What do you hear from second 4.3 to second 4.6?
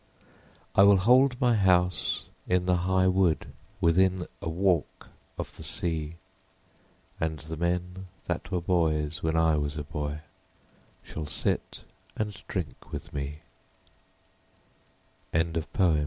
a